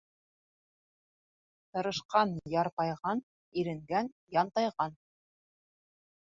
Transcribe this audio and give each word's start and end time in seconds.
Тырышҡан 1.75 2.33
ярпайған, 2.53 3.21
иренгән 3.63 4.11
янтайған. 4.39 4.99